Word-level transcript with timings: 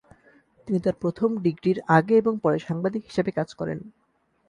তিনি 0.67 0.79
তার 0.81 0.95
প্রথম 1.01 1.29
ডিগ্রীর 1.45 1.77
আগে 1.97 2.13
এবং 2.17 2.33
পরে 2.43 2.57
সাংবাদিক 2.59 3.01
হিসাবে 3.05 3.31
কাজ 3.31 3.49
করেন। 3.53 3.79